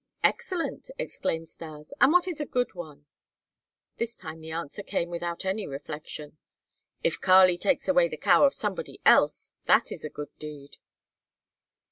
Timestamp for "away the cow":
7.87-8.43